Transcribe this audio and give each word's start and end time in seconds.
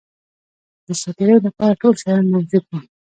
د 0.85 0.87
سات 1.01 1.15
تېري 1.17 1.35
لپاره 1.47 1.79
ټول 1.81 1.93
شیان 2.01 2.23
موجود 2.33 2.63
وه. 2.67 2.79